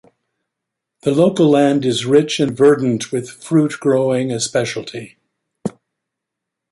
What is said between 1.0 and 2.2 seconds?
The local land is